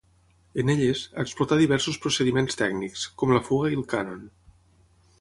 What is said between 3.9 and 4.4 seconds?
cànon.